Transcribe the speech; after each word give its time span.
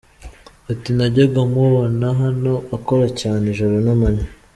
Ati 0.71 0.89
“Najyaga 0.97 1.41
mubona 1.53 2.07
hano 2.21 2.53
akora 2.75 3.05
cyane 3.21 3.43
ijoro 3.53 3.75
n’amanywa. 3.85 4.25